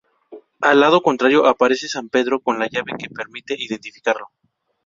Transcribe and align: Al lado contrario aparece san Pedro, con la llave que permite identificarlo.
Al 0.61 0.79
lado 0.79 1.03
contrario 1.03 1.45
aparece 1.45 1.87
san 1.87 2.09
Pedro, 2.09 2.39
con 2.39 2.57
la 2.57 2.65
llave 2.67 2.93
que 2.97 3.07
permite 3.07 3.55
identificarlo. 3.55 4.31